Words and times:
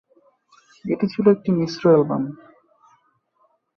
এটি 0.85 1.05
ছিলো 1.13 1.27
একটি 1.31 1.49
মিশ্র 1.51 1.83
অ্যালবাম। 1.89 2.23